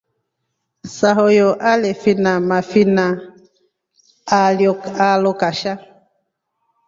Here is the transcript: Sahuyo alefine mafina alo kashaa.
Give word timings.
Sahuyo 0.97 1.47
alefine 1.71 2.33
mafina 2.49 3.05
alo 5.13 5.33
kashaa. 5.39 5.79